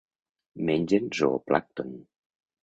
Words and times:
Mengen 0.69 1.05
zooplàncton. 1.19 1.93